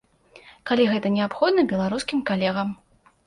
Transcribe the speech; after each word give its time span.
Калі 0.69 0.87
гэта 0.93 1.11
неабходна 1.17 1.65
беларускім 1.73 2.23
калегам. 2.31 2.73